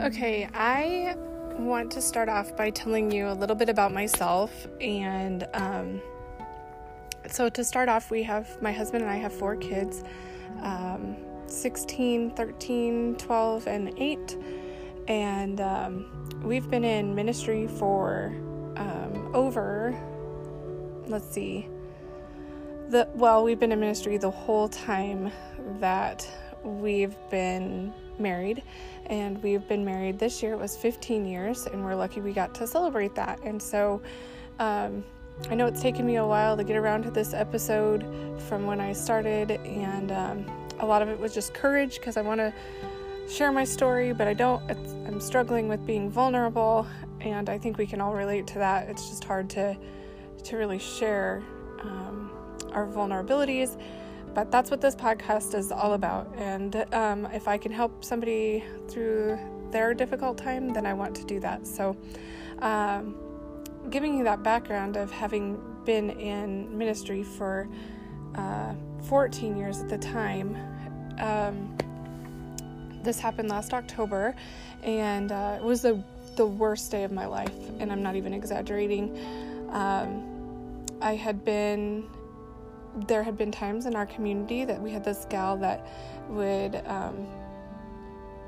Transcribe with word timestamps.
Okay, 0.00 0.48
I 0.52 1.14
want 1.56 1.92
to 1.92 2.02
start 2.02 2.28
off 2.28 2.56
by 2.56 2.70
telling 2.70 3.12
you 3.12 3.28
a 3.28 3.32
little 3.32 3.54
bit 3.54 3.68
about 3.68 3.92
myself. 3.92 4.66
And 4.80 5.46
um, 5.54 6.02
so, 7.28 7.48
to 7.48 7.62
start 7.62 7.88
off, 7.88 8.10
we 8.10 8.24
have 8.24 8.60
my 8.60 8.72
husband 8.72 9.04
and 9.04 9.12
I 9.12 9.16
have 9.16 9.32
four 9.32 9.54
kids 9.54 10.02
um, 10.62 11.16
16, 11.46 12.32
13, 12.32 13.14
12, 13.14 13.66
and 13.68 13.92
8. 13.96 14.36
And 15.06 15.60
um, 15.60 16.40
we've 16.42 16.68
been 16.68 16.84
in 16.84 17.14
ministry 17.14 17.68
for 17.68 18.34
um, 18.76 19.30
over, 19.32 19.96
let's 21.06 21.30
see, 21.30 21.68
the 22.88 23.08
well, 23.14 23.44
we've 23.44 23.60
been 23.60 23.70
in 23.70 23.78
ministry 23.78 24.16
the 24.16 24.30
whole 24.30 24.68
time 24.68 25.30
that 25.78 26.28
we've 26.64 27.16
been 27.30 27.92
married 28.18 28.62
and 29.06 29.42
we've 29.42 29.66
been 29.68 29.84
married. 29.84 30.18
This 30.18 30.42
year 30.42 30.52
it 30.52 30.58
was 30.58 30.76
15 30.76 31.24
years 31.24 31.66
and 31.66 31.84
we're 31.84 31.94
lucky 31.94 32.20
we 32.20 32.32
got 32.32 32.54
to 32.56 32.66
celebrate 32.66 33.14
that. 33.14 33.40
And 33.44 33.60
so 33.60 34.00
um, 34.58 35.04
i 35.50 35.54
know 35.56 35.66
it's 35.66 35.82
taken 35.82 36.06
me 36.06 36.14
a 36.14 36.24
while 36.24 36.56
to 36.56 36.62
get 36.62 36.76
around 36.76 37.02
to 37.02 37.10
this 37.10 37.34
episode 37.34 38.06
from 38.46 38.66
when 38.66 38.80
i 38.80 38.92
started 38.92 39.50
and 39.50 40.12
um, 40.12 40.46
a 40.78 40.86
lot 40.86 41.02
of 41.02 41.08
it 41.08 41.18
was 41.18 41.34
just 41.34 41.52
courage 41.52 41.98
because 41.98 42.16
i 42.16 42.20
want 42.20 42.38
to 42.38 42.54
share 43.28 43.50
my 43.50 43.64
story 43.64 44.12
but 44.12 44.28
i 44.28 44.32
don't 44.32 44.62
i'm 45.08 45.20
struggling 45.20 45.66
with 45.66 45.84
being 45.84 46.08
vulnerable 46.08 46.86
and 47.24 47.48
i 47.48 47.58
think 47.58 47.78
we 47.78 47.86
can 47.86 48.00
all 48.00 48.14
relate 48.14 48.46
to 48.46 48.58
that. 48.58 48.88
It's 48.88 49.08
just 49.08 49.24
hard 49.24 49.48
to 49.50 49.76
to 50.44 50.56
really 50.56 50.78
share 50.78 51.42
um, 51.80 52.30
our 52.72 52.86
vulnerabilities 52.86 53.80
but 54.34 54.50
that's 54.50 54.70
what 54.70 54.80
this 54.80 54.94
podcast 54.94 55.54
is 55.54 55.70
all 55.70 55.94
about. 55.94 56.32
And 56.36 56.84
um, 56.92 57.26
if 57.26 57.46
I 57.46 57.56
can 57.56 57.72
help 57.72 58.04
somebody 58.04 58.64
through 58.88 59.38
their 59.70 59.94
difficult 59.94 60.36
time, 60.38 60.72
then 60.72 60.86
I 60.86 60.92
want 60.92 61.14
to 61.16 61.24
do 61.24 61.40
that. 61.40 61.66
So, 61.66 61.96
um, 62.60 63.16
giving 63.90 64.16
you 64.16 64.24
that 64.24 64.42
background 64.42 64.96
of 64.96 65.10
having 65.10 65.60
been 65.84 66.10
in 66.10 66.76
ministry 66.76 67.22
for 67.22 67.68
uh, 68.34 68.74
14 69.02 69.56
years 69.56 69.80
at 69.80 69.88
the 69.88 69.98
time, 69.98 70.56
um, 71.18 71.76
this 73.02 73.20
happened 73.20 73.50
last 73.50 73.74
October, 73.74 74.34
and 74.82 75.30
uh, 75.30 75.58
it 75.60 75.64
was 75.64 75.82
the 75.82 76.02
the 76.36 76.46
worst 76.46 76.90
day 76.90 77.04
of 77.04 77.12
my 77.12 77.26
life, 77.26 77.54
and 77.78 77.92
I'm 77.92 78.02
not 78.02 78.16
even 78.16 78.32
exaggerating. 78.32 79.16
Um, 79.70 80.86
I 81.00 81.14
had 81.14 81.44
been 81.44 82.08
there 82.94 83.22
had 83.22 83.36
been 83.36 83.50
times 83.50 83.86
in 83.86 83.96
our 83.96 84.06
community 84.06 84.64
that 84.64 84.80
we 84.80 84.90
had 84.90 85.04
this 85.04 85.26
gal 85.28 85.56
that 85.58 85.86
would 86.28 86.82
um, 86.86 87.26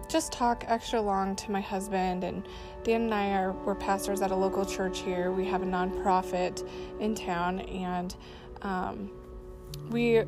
just 0.08 0.32
talk 0.32 0.64
extra 0.68 1.00
long 1.00 1.34
to 1.36 1.50
my 1.50 1.60
husband 1.60 2.24
and 2.24 2.46
Dan 2.84 3.02
and 3.02 3.14
I 3.14 3.32
are 3.32 3.52
we're 3.52 3.74
pastors 3.74 4.22
at 4.22 4.30
a 4.30 4.36
local 4.36 4.64
church 4.64 5.00
here. 5.00 5.32
We 5.32 5.44
have 5.46 5.62
a 5.62 5.66
nonprofit 5.66 6.66
in 7.00 7.14
town 7.14 7.60
and 7.60 8.14
um, 8.62 9.10
we 9.90 10.22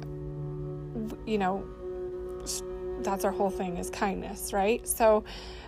you 1.26 1.38
know 1.38 1.64
that's 3.02 3.24
our 3.24 3.30
whole 3.30 3.50
thing 3.50 3.76
is 3.76 3.90
kindness, 3.90 4.52
right? 4.52 4.86
So 4.86 5.22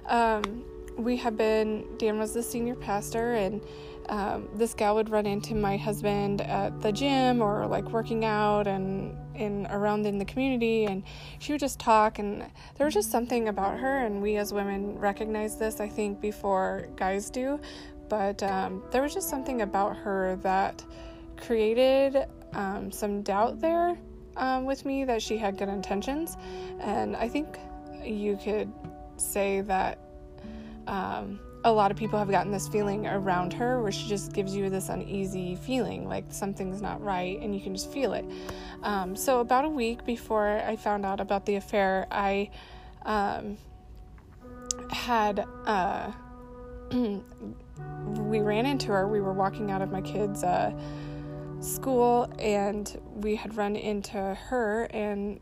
um, 0.06 0.64
we 0.96 1.16
have 1.18 1.36
been 1.36 1.86
Dan 1.96 2.18
was 2.18 2.34
the 2.34 2.42
senior 2.42 2.74
pastor 2.74 3.34
and 3.34 3.62
um, 4.11 4.48
this 4.55 4.75
gal 4.75 4.97
would 4.97 5.08
run 5.08 5.25
into 5.25 5.55
my 5.55 5.77
husband 5.77 6.41
at 6.41 6.80
the 6.80 6.91
gym 6.91 7.41
or 7.41 7.64
like 7.69 7.89
working 7.91 8.25
out 8.25 8.67
and 8.67 9.17
in 9.36 9.69
around 9.70 10.05
in 10.05 10.19
the 10.19 10.25
community 10.25 10.84
and 10.86 11.05
she 11.39 11.52
would 11.52 11.61
just 11.61 11.78
talk 11.78 12.19
and 12.19 12.44
there 12.77 12.86
was 12.86 12.92
just 12.92 13.11
something 13.11 13.48
about 13.48 13.78
her 13.78 13.98
and 13.98 14.20
we 14.20 14.36
as 14.36 14.52
women 14.52 14.98
recognize 14.98 15.56
this 15.56 15.80
i 15.80 15.89
think 15.89 16.20
before 16.20 16.89
guys 16.97 17.30
do. 17.30 17.58
But 18.08 18.42
um, 18.42 18.83
there 18.90 19.02
was 19.02 19.14
just 19.14 19.30
something 19.30 19.62
about 19.62 19.96
her 19.98 20.36
that 20.42 20.84
created 21.36 22.27
um, 22.52 22.90
some 22.90 23.23
doubt 23.23 23.61
there 23.61 23.96
um, 24.36 24.64
with 24.64 24.84
me 24.84 25.05
that 25.05 25.23
she 25.23 25.39
had 25.39 25.57
good 25.57 25.68
intentions. 25.68 26.36
And 26.80 27.14
i 27.14 27.29
think 27.29 27.58
you 28.05 28.36
could 28.42 28.73
say 29.17 29.61
that 29.61 30.01
um, 30.89 31.39
a 31.64 31.72
lot 31.72 31.90
of 31.90 31.96
people 31.96 32.18
have 32.18 32.30
gotten 32.30 32.50
this 32.50 32.68
feeling 32.68 33.06
around 33.06 33.52
her 33.52 33.82
where 33.82 33.92
she 33.92 34.08
just 34.08 34.32
gives 34.32 34.56
you 34.56 34.70
this 34.70 34.88
uneasy 34.88 35.56
feeling 35.56 36.08
like 36.08 36.24
something's 36.30 36.80
not 36.80 37.02
right 37.02 37.38
and 37.40 37.54
you 37.54 37.60
can 37.60 37.74
just 37.74 37.92
feel 37.92 38.12
it. 38.14 38.24
Um, 38.82 39.14
so, 39.14 39.40
about 39.40 39.64
a 39.64 39.68
week 39.68 40.04
before 40.06 40.62
I 40.66 40.76
found 40.76 41.04
out 41.04 41.20
about 41.20 41.44
the 41.46 41.56
affair, 41.56 42.06
I 42.10 42.50
um, 43.04 43.58
had. 44.90 45.44
Uh, 45.66 46.12
we 48.16 48.40
ran 48.40 48.66
into 48.66 48.88
her. 48.88 49.06
We 49.06 49.20
were 49.20 49.32
walking 49.32 49.70
out 49.70 49.82
of 49.82 49.90
my 49.90 50.00
kids' 50.00 50.42
uh, 50.42 50.72
school 51.60 52.32
and 52.38 53.00
we 53.14 53.36
had 53.36 53.56
run 53.56 53.77
into 53.77 54.16
her 54.16 54.84
and 54.90 55.40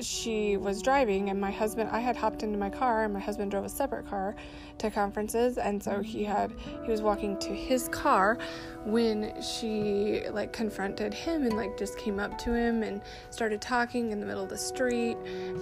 she 0.00 0.56
was 0.56 0.82
driving 0.82 1.30
and 1.30 1.40
my 1.40 1.50
husband 1.50 1.90
I 1.90 2.00
had 2.00 2.16
hopped 2.16 2.42
into 2.42 2.58
my 2.58 2.70
car 2.70 3.04
and 3.04 3.14
my 3.14 3.20
husband 3.20 3.50
drove 3.50 3.64
a 3.64 3.68
separate 3.68 4.06
car 4.06 4.36
to 4.78 4.90
conferences. 4.90 5.58
And 5.58 5.82
so 5.82 6.02
he 6.02 6.24
had 6.24 6.52
he 6.84 6.90
was 6.90 7.02
walking 7.02 7.38
to 7.38 7.54
his 7.54 7.88
car 7.88 8.38
when 8.84 9.32
she 9.42 10.22
like 10.30 10.52
confronted 10.52 11.14
him 11.14 11.44
and 11.44 11.56
like 11.56 11.76
just 11.78 11.98
came 11.98 12.18
up 12.18 12.36
to 12.38 12.52
him 12.52 12.82
and 12.82 13.00
started 13.30 13.60
talking 13.60 14.12
in 14.12 14.20
the 14.20 14.26
middle 14.26 14.44
of 14.44 14.50
the 14.50 14.58
street. 14.58 15.16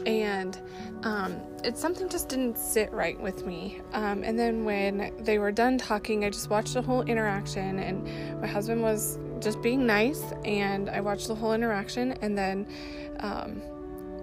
And 0.06 0.58
um, 1.04 1.40
it's 1.62 1.80
something 1.80 2.08
just 2.08 2.28
didn't 2.28 2.58
sit 2.58 2.92
right 2.92 3.18
with 3.20 3.46
me. 3.46 3.80
Um, 3.92 4.24
and 4.24 4.38
then 4.38 4.64
when 4.64 5.12
they 5.20 5.38
were 5.38 5.52
done 5.52 5.78
talking 5.78 6.24
I 6.24 6.30
just 6.30 6.50
watched 6.50 6.74
the 6.74 6.82
whole 6.82 7.02
interaction 7.02 7.78
and 7.78 8.40
my 8.40 8.46
husband 8.46 8.82
was 8.82 9.18
just 9.40 9.60
being 9.62 9.86
nice 9.86 10.22
and 10.44 10.88
I 10.88 11.00
watched 11.00 11.28
the 11.28 11.34
whole 11.34 11.52
interaction. 11.52 12.12
And 12.22 12.36
then 12.36 12.66
um, 13.20 13.62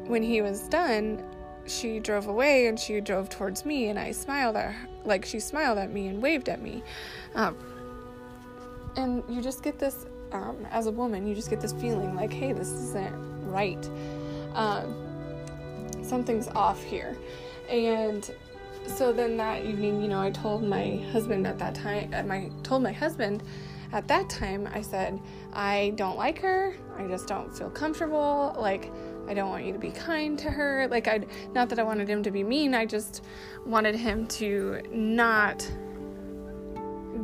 when 0.07 0.23
he 0.23 0.41
was 0.41 0.67
done, 0.67 1.23
she 1.65 1.99
drove 1.99 2.27
away 2.27 2.67
and 2.67 2.79
she 2.79 2.99
drove 3.01 3.29
towards 3.29 3.65
me, 3.65 3.89
and 3.89 3.99
I 3.99 4.11
smiled 4.11 4.55
at 4.55 4.73
her, 4.73 4.89
like 5.05 5.25
she 5.25 5.39
smiled 5.39 5.77
at 5.77 5.91
me 5.91 6.07
and 6.07 6.21
waved 6.21 6.49
at 6.49 6.61
me. 6.61 6.83
Um, 7.35 7.55
and 8.95 9.23
you 9.29 9.41
just 9.41 9.63
get 9.63 9.79
this, 9.79 10.05
um, 10.31 10.65
as 10.71 10.87
a 10.87 10.91
woman, 10.91 11.25
you 11.27 11.35
just 11.35 11.49
get 11.49 11.61
this 11.61 11.73
feeling 11.73 12.15
like, 12.15 12.33
hey, 12.33 12.51
this 12.53 12.69
isn't 12.69 13.15
right. 13.49 13.89
Um, 14.53 14.95
something's 16.03 16.47
off 16.49 16.83
here. 16.83 17.17
And 17.69 18.29
so 18.87 19.13
then 19.13 19.37
that 19.37 19.63
evening, 19.63 20.01
you 20.01 20.07
know, 20.07 20.19
I 20.19 20.31
told 20.31 20.63
my 20.63 20.97
husband 21.11 21.47
at 21.47 21.57
that 21.59 21.75
time, 21.75 22.11
my 22.27 22.49
told 22.63 22.83
my 22.83 22.91
husband 22.91 23.43
at 23.93 24.07
that 24.07 24.29
time, 24.29 24.67
I 24.73 24.81
said, 24.81 25.19
I 25.53 25.93
don't 25.95 26.17
like 26.17 26.39
her. 26.39 26.73
I 26.97 27.07
just 27.07 27.27
don't 27.27 27.55
feel 27.55 27.69
comfortable. 27.69 28.55
Like 28.57 28.91
I 29.31 29.33
don't 29.33 29.47
want 29.47 29.63
you 29.63 29.71
to 29.71 29.79
be 29.79 29.91
kind 29.91 30.37
to 30.39 30.51
her. 30.51 30.89
Like, 30.89 31.07
I, 31.07 31.21
not 31.53 31.69
that 31.69 31.79
I 31.79 31.83
wanted 31.83 32.09
him 32.09 32.21
to 32.23 32.31
be 32.31 32.43
mean, 32.43 32.75
I 32.75 32.85
just 32.85 33.23
wanted 33.65 33.95
him 33.95 34.27
to 34.27 34.81
not 34.91 35.65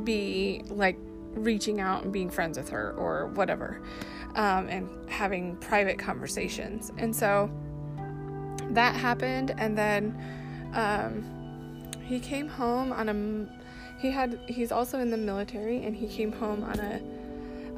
be 0.05 0.63
like 0.69 0.97
reaching 1.33 1.81
out 1.81 2.05
and 2.05 2.13
being 2.13 2.29
friends 2.29 2.57
with 2.57 2.69
her 2.69 2.93
or 2.93 3.27
whatever, 3.27 3.81
um, 4.35 4.69
and 4.69 4.87
having 5.09 5.57
private 5.57 5.99
conversations. 5.99 6.93
And 6.97 7.13
so 7.13 7.51
that 8.69 8.95
happened, 8.95 9.53
and 9.57 9.77
then 9.77 10.17
um, 10.75 11.91
he 12.05 12.21
came 12.21 12.47
home 12.47 12.93
on 12.93 13.09
a. 13.09 14.01
He 14.01 14.11
had. 14.11 14.39
He's 14.47 14.71
also 14.71 14.99
in 14.99 15.11
the 15.11 15.17
military, 15.17 15.83
and 15.83 15.93
he 15.93 16.07
came 16.07 16.31
home 16.31 16.63
on 16.63 16.79
a 16.79 17.01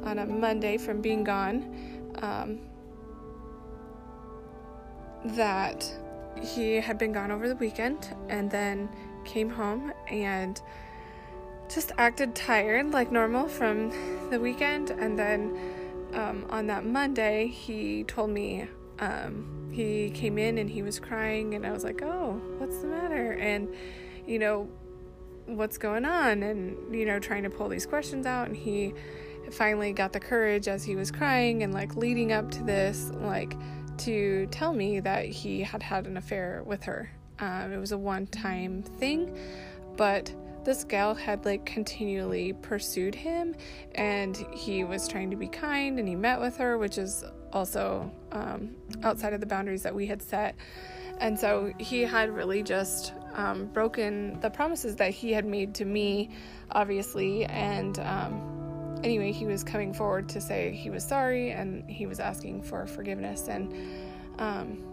on 0.08 0.20
a 0.20 0.26
Monday 0.26 0.78
from 0.78 1.00
being 1.00 1.24
gone. 1.24 1.66
Um, 2.22 2.60
that 5.24 5.90
he 6.40 6.76
had 6.76 6.98
been 6.98 7.12
gone 7.12 7.30
over 7.30 7.48
the 7.48 7.56
weekend 7.56 8.14
and 8.28 8.50
then 8.50 8.88
came 9.24 9.50
home 9.50 9.92
and 10.08 10.60
just 11.68 11.92
acted 11.98 12.34
tired 12.34 12.90
like 12.90 13.12
normal 13.12 13.48
from 13.48 13.90
the 14.30 14.40
weekend. 14.40 14.90
And 14.90 15.18
then 15.18 15.56
um, 16.12 16.46
on 16.50 16.66
that 16.66 16.84
Monday, 16.84 17.46
he 17.46 18.04
told 18.04 18.30
me 18.30 18.66
um, 18.98 19.70
he 19.72 20.10
came 20.10 20.36
in 20.38 20.58
and 20.58 20.68
he 20.68 20.82
was 20.82 20.98
crying, 20.98 21.54
and 21.54 21.66
I 21.66 21.70
was 21.70 21.84
like, 21.84 22.02
Oh, 22.02 22.40
what's 22.58 22.78
the 22.78 22.88
matter? 22.88 23.32
And, 23.32 23.72
you 24.26 24.38
know, 24.38 24.68
what's 25.46 25.78
going 25.78 26.04
on? 26.04 26.42
And, 26.42 26.94
you 26.94 27.06
know, 27.06 27.18
trying 27.18 27.44
to 27.44 27.50
pull 27.50 27.68
these 27.68 27.86
questions 27.86 28.26
out. 28.26 28.48
And 28.48 28.56
he 28.56 28.94
finally 29.50 29.92
got 29.92 30.12
the 30.12 30.20
courage 30.20 30.68
as 30.68 30.84
he 30.84 30.96
was 30.96 31.10
crying 31.10 31.62
and 31.62 31.72
like 31.72 31.96
leading 31.96 32.32
up 32.32 32.50
to 32.52 32.62
this, 32.62 33.10
like, 33.14 33.56
to 34.00 34.46
tell 34.50 34.72
me 34.72 35.00
that 35.00 35.26
he 35.26 35.62
had 35.62 35.82
had 35.82 36.06
an 36.06 36.16
affair 36.16 36.62
with 36.64 36.82
her. 36.84 37.10
Um, 37.38 37.72
it 37.72 37.78
was 37.78 37.92
a 37.92 37.98
one 37.98 38.26
time 38.26 38.82
thing, 38.82 39.38
but 39.96 40.32
this 40.64 40.84
gal 40.84 41.14
had 41.14 41.44
like 41.44 41.64
continually 41.64 42.52
pursued 42.52 43.14
him 43.14 43.54
and 43.94 44.36
he 44.52 44.84
was 44.84 45.08
trying 45.08 45.30
to 45.30 45.36
be 45.36 45.48
kind 45.48 45.98
and 45.98 46.06
he 46.06 46.14
met 46.14 46.40
with 46.40 46.56
her, 46.58 46.76
which 46.76 46.98
is 46.98 47.24
also 47.52 48.10
um, 48.32 48.76
outside 49.02 49.32
of 49.32 49.40
the 49.40 49.46
boundaries 49.46 49.82
that 49.82 49.94
we 49.94 50.06
had 50.06 50.20
set. 50.20 50.54
And 51.18 51.38
so 51.38 51.72
he 51.78 52.02
had 52.02 52.30
really 52.30 52.62
just 52.62 53.12
um, 53.34 53.66
broken 53.66 54.40
the 54.40 54.50
promises 54.50 54.96
that 54.96 55.10
he 55.10 55.32
had 55.32 55.44
made 55.44 55.74
to 55.76 55.84
me, 55.84 56.30
obviously. 56.70 57.44
And 57.44 57.98
um, 57.98 58.59
anyway, 59.02 59.32
he 59.32 59.46
was 59.46 59.64
coming 59.64 59.92
forward 59.92 60.28
to 60.30 60.40
say 60.40 60.72
he 60.72 60.90
was 60.90 61.04
sorry 61.04 61.50
and 61.50 61.88
he 61.88 62.06
was 62.06 62.20
asking 62.20 62.62
for 62.62 62.86
forgiveness. 62.86 63.48
And 63.48 63.74
um, 64.38 64.84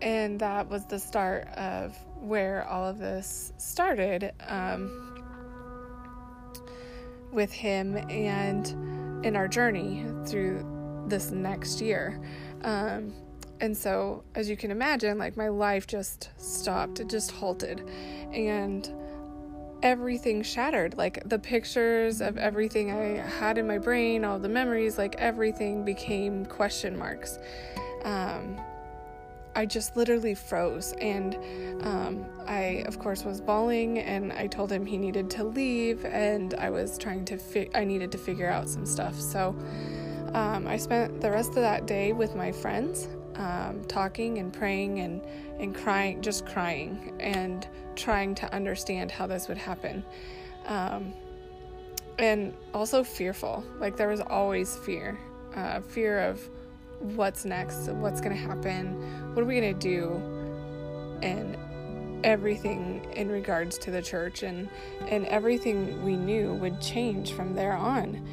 and 0.00 0.40
that 0.40 0.68
was 0.68 0.84
the 0.86 0.98
start 0.98 1.46
of 1.56 1.96
where 2.20 2.66
all 2.68 2.86
of 2.86 2.98
this 2.98 3.52
started 3.56 4.32
um, 4.48 5.24
with 7.30 7.52
him 7.52 7.96
and 8.10 9.24
in 9.24 9.36
our 9.36 9.46
journey 9.46 10.04
through 10.26 10.66
this 11.06 11.30
next 11.30 11.80
year. 11.80 12.20
Um, 12.62 13.14
and 13.60 13.76
so, 13.76 14.24
as 14.34 14.50
you 14.50 14.56
can 14.56 14.72
imagine, 14.72 15.18
like 15.18 15.36
my 15.36 15.48
life 15.48 15.86
just 15.86 16.30
stopped, 16.36 16.98
it 16.98 17.08
just 17.08 17.30
halted. 17.30 17.88
And 18.32 18.92
everything 19.82 20.42
shattered. 20.42 20.96
Like 20.96 21.28
the 21.28 21.38
pictures 21.38 22.20
of 22.20 22.38
everything 22.38 22.90
I 22.90 23.26
had 23.26 23.58
in 23.58 23.66
my 23.66 23.78
brain, 23.78 24.24
all 24.24 24.38
the 24.38 24.48
memories, 24.48 24.98
like 24.98 25.16
everything 25.16 25.84
became 25.84 26.46
question 26.46 26.96
marks. 26.96 27.38
Um, 28.04 28.60
I 29.54 29.66
just 29.66 29.96
literally 29.96 30.34
froze. 30.34 30.94
And 31.00 31.36
um, 31.82 32.24
I, 32.46 32.84
of 32.86 32.98
course, 32.98 33.24
was 33.24 33.40
bawling, 33.40 33.98
and 33.98 34.32
I 34.32 34.46
told 34.46 34.72
him 34.72 34.86
he 34.86 34.96
needed 34.96 35.30
to 35.30 35.44
leave, 35.44 36.04
and 36.04 36.54
I 36.54 36.70
was 36.70 36.96
trying 36.96 37.24
to, 37.26 37.36
fi- 37.36 37.70
I 37.74 37.84
needed 37.84 38.12
to 38.12 38.18
figure 38.18 38.48
out 38.48 38.68
some 38.68 38.86
stuff. 38.86 39.18
So 39.20 39.54
um, 40.32 40.66
I 40.66 40.76
spent 40.78 41.20
the 41.20 41.30
rest 41.30 41.50
of 41.50 41.56
that 41.56 41.86
day 41.86 42.12
with 42.12 42.34
my 42.34 42.50
friends, 42.50 43.08
um, 43.42 43.84
talking 43.88 44.38
and 44.38 44.52
praying 44.52 45.00
and, 45.00 45.22
and 45.58 45.74
crying, 45.74 46.22
just 46.22 46.46
crying, 46.46 47.12
and 47.20 47.66
trying 47.96 48.34
to 48.36 48.54
understand 48.54 49.10
how 49.10 49.26
this 49.26 49.48
would 49.48 49.58
happen. 49.58 50.04
Um, 50.66 51.12
and 52.18 52.54
also 52.72 53.02
fearful. 53.02 53.64
Like, 53.80 53.96
there 53.96 54.08
was 54.08 54.20
always 54.20 54.76
fear 54.76 55.18
uh, 55.54 55.80
fear 55.80 56.20
of 56.20 56.48
what's 57.00 57.44
next, 57.44 57.88
what's 57.88 58.20
going 58.20 58.34
to 58.34 58.42
happen, 58.42 59.34
what 59.34 59.42
are 59.42 59.44
we 59.44 59.60
going 59.60 59.78
to 59.78 59.80
do, 59.80 60.12
and 61.22 61.56
everything 62.24 63.04
in 63.16 63.28
regards 63.28 63.76
to 63.76 63.90
the 63.90 64.00
church 64.00 64.44
and 64.44 64.68
and 65.08 65.26
everything 65.26 66.04
we 66.04 66.16
knew 66.16 66.54
would 66.54 66.80
change 66.80 67.32
from 67.32 67.54
there 67.54 67.72
on. 67.72 68.24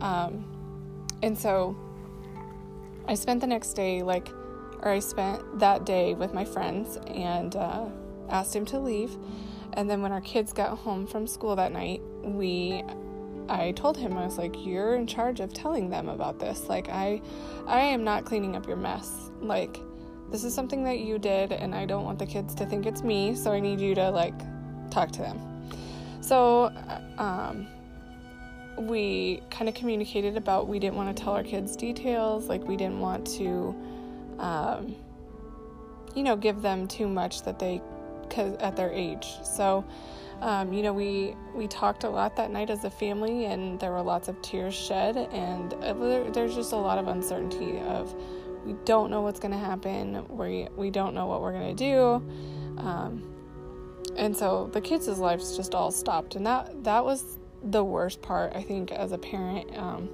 Um, 0.00 0.44
and 1.22 1.38
so 1.38 1.76
I 3.06 3.14
spent 3.14 3.40
the 3.40 3.46
next 3.46 3.74
day 3.74 4.02
like, 4.02 4.28
or 4.82 4.90
I 4.90 4.98
spent 4.98 5.58
that 5.58 5.84
day 5.84 6.14
with 6.14 6.34
my 6.34 6.44
friends 6.44 6.98
and 7.06 7.56
uh, 7.56 7.86
asked 8.28 8.54
him 8.54 8.64
to 8.66 8.78
leave. 8.78 9.16
And 9.74 9.90
then 9.90 10.02
when 10.02 10.12
our 10.12 10.20
kids 10.20 10.52
got 10.52 10.78
home 10.78 11.06
from 11.06 11.26
school 11.26 11.54
that 11.56 11.72
night, 11.72 12.00
we 12.22 12.82
I 13.48 13.72
told 13.72 13.96
him 13.96 14.16
I 14.16 14.24
was 14.24 14.38
like, 14.38 14.64
"You're 14.64 14.96
in 14.96 15.06
charge 15.06 15.40
of 15.40 15.52
telling 15.52 15.90
them 15.90 16.08
about 16.08 16.38
this. 16.38 16.68
Like, 16.68 16.88
I, 16.88 17.20
I 17.66 17.80
am 17.80 18.04
not 18.04 18.24
cleaning 18.24 18.56
up 18.56 18.66
your 18.66 18.76
mess. 18.76 19.30
Like, 19.40 19.78
this 20.30 20.44
is 20.44 20.54
something 20.54 20.82
that 20.84 21.00
you 21.00 21.18
did, 21.18 21.52
and 21.52 21.74
I 21.74 21.86
don't 21.86 22.04
want 22.04 22.18
the 22.18 22.26
kids 22.26 22.54
to 22.56 22.66
think 22.66 22.86
it's 22.86 23.02
me. 23.02 23.34
So 23.34 23.52
I 23.52 23.60
need 23.60 23.80
you 23.80 23.94
to 23.94 24.10
like 24.10 24.34
talk 24.90 25.12
to 25.12 25.22
them." 25.22 25.38
So, 26.20 26.64
uh, 26.64 27.22
um, 27.22 27.68
we 28.78 29.42
kind 29.50 29.68
of 29.68 29.74
communicated 29.74 30.36
about 30.36 30.66
we 30.66 30.78
didn't 30.78 30.96
want 30.96 31.16
to 31.16 31.22
tell 31.22 31.34
our 31.34 31.44
kids 31.44 31.76
details. 31.76 32.48
Like, 32.48 32.66
we 32.66 32.76
didn't 32.76 33.00
want 33.00 33.26
to, 33.38 33.74
um, 34.38 34.96
you 36.14 36.22
know, 36.22 36.36
give 36.36 36.62
them 36.62 36.88
too 36.88 37.08
much 37.08 37.42
that 37.42 37.58
they, 37.58 37.82
cause 38.30 38.56
at 38.60 38.76
their 38.76 38.90
age. 38.92 39.26
So 39.44 39.84
um, 40.40 40.72
you 40.72 40.82
know, 40.82 40.92
we 40.92 41.34
we 41.54 41.66
talked 41.66 42.04
a 42.04 42.10
lot 42.10 42.36
that 42.36 42.50
night 42.50 42.68
as 42.68 42.84
a 42.84 42.90
family, 42.90 43.46
and 43.46 43.80
there 43.80 43.90
were 43.92 44.02
lots 44.02 44.28
of 44.28 44.40
tears 44.42 44.74
shed, 44.74 45.16
and 45.16 45.72
there's 46.34 46.54
just 46.54 46.72
a 46.72 46.76
lot 46.76 46.98
of 46.98 47.08
uncertainty 47.08 47.80
of 47.80 48.14
we 48.64 48.74
don't 48.84 49.10
know 49.10 49.22
what's 49.22 49.40
going 49.40 49.52
to 49.52 49.58
happen, 49.58 50.26
we 50.28 50.68
we 50.76 50.90
don't 50.90 51.14
know 51.14 51.26
what 51.26 51.40
we're 51.40 51.52
going 51.52 51.74
to 51.74 51.84
do, 51.84 52.78
um, 52.78 53.22
and 54.16 54.36
so 54.36 54.68
the 54.72 54.80
kids' 54.80 55.08
lives 55.18 55.56
just 55.56 55.74
all 55.74 55.90
stopped, 55.90 56.34
and 56.36 56.46
that 56.46 56.84
that 56.84 57.04
was 57.04 57.38
the 57.62 57.82
worst 57.82 58.20
part, 58.20 58.52
I 58.54 58.62
think, 58.62 58.92
as 58.92 59.12
a 59.12 59.18
parent, 59.18 59.74
um, 59.76 60.10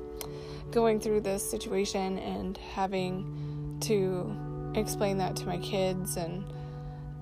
going 0.71 1.01
through 1.01 1.23
this 1.23 1.49
situation 1.49 2.19
and 2.19 2.57
having 2.57 3.42
to 3.83 4.35
explain 4.75 5.19
that 5.19 5.37
to 5.37 5.47
my 5.47 5.59
kids 5.59 6.17
and 6.17 6.45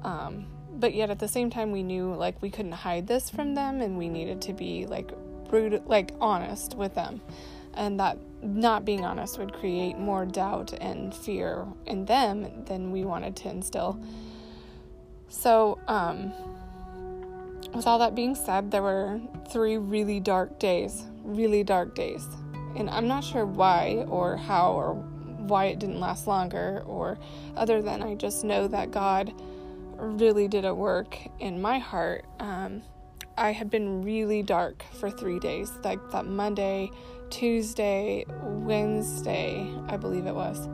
um, 0.02 0.46
but 0.72 0.94
yet 0.94 1.10
at 1.10 1.18
the 1.18 1.28
same 1.28 1.50
time 1.50 1.72
we 1.72 1.82
knew 1.82 2.14
like 2.14 2.40
we 2.40 2.50
couldn't 2.50 2.72
hide 2.72 3.06
this 3.06 3.28
from 3.28 3.54
them 3.54 3.80
and 3.80 3.98
we 3.98 4.08
needed 4.08 4.40
to 4.42 4.52
be 4.52 4.86
like 4.86 5.10
rude 5.50 5.82
like 5.86 6.12
honest 6.20 6.74
with 6.74 6.94
them. 6.94 7.20
And 7.74 8.00
that 8.00 8.18
not 8.42 8.84
being 8.84 9.04
honest 9.04 9.38
would 9.38 9.52
create 9.52 9.96
more 9.98 10.26
doubt 10.26 10.72
and 10.80 11.14
fear 11.14 11.66
in 11.86 12.04
them 12.06 12.64
than 12.64 12.90
we 12.90 13.04
wanted 13.04 13.36
to 13.36 13.50
instill. 13.50 14.00
So 15.28 15.78
um 15.86 16.32
with 17.74 17.86
all 17.86 17.98
that 17.98 18.14
being 18.14 18.34
said 18.34 18.70
there 18.70 18.82
were 18.82 19.20
three 19.52 19.76
really 19.76 20.18
dark 20.18 20.58
days 20.58 21.04
really 21.22 21.62
dark 21.62 21.94
days. 21.94 22.26
And 22.76 22.88
i'm 22.88 23.08
not 23.08 23.24
sure 23.24 23.44
why 23.44 24.04
or 24.08 24.36
how 24.36 24.72
or 24.72 25.04
why 25.50 25.66
it 25.66 25.78
didn't 25.78 26.00
last 26.00 26.26
longer 26.26 26.82
or 26.86 27.18
other 27.56 27.82
than 27.82 28.02
i 28.02 28.14
just 28.14 28.44
know 28.44 28.66
that 28.66 28.90
god 28.90 29.34
really 30.00 30.48
did 30.48 30.64
a 30.64 30.74
work 30.74 31.18
in 31.38 31.60
my 31.60 31.78
heart. 31.78 32.24
Um, 32.38 32.82
I 33.36 33.52
had 33.52 33.70
been 33.70 34.02
really 34.02 34.42
dark 34.42 34.84
for 34.92 35.10
three 35.10 35.38
days, 35.38 35.70
like 35.84 35.98
that 36.10 36.26
Monday, 36.26 36.90
Tuesday, 37.30 38.24
Wednesday, 38.42 39.72
I 39.88 39.96
believe 39.96 40.26
it 40.26 40.34
was. 40.34 40.66